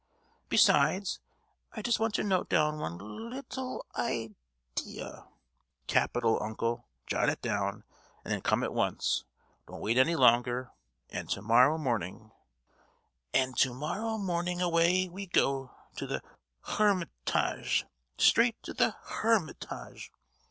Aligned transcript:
Besides, 0.49 1.19
I 1.73 1.83
just 1.83 1.99
want 1.99 2.15
to 2.15 2.23
note 2.23 2.49
down 2.49 2.79
one 2.79 2.97
little 2.97 3.85
i—dea——" 3.93 5.11
"Capital, 5.85 6.41
uncle! 6.41 6.87
jot 7.05 7.29
it 7.29 7.39
down, 7.43 7.83
and 8.25 8.31
then 8.33 8.41
come 8.41 8.63
at 8.63 8.73
once; 8.73 9.25
don't 9.67 9.79
wait 9.79 9.99
any 9.99 10.15
longer; 10.15 10.71
and 11.11 11.29
to 11.29 11.43
morrow 11.43 11.77
morning——" 11.77 12.31
"And 13.31 13.55
to 13.57 13.75
morrow 13.75 14.17
morning 14.17 14.59
away 14.59 15.07
we 15.07 15.27
go 15.27 15.69
to 15.97 16.07
the 16.07 16.23
Her—mitage, 16.63 17.85
straight 18.17 18.63
to 18.63 18.73
the 18.73 18.95
Her—mitage! 19.03 20.11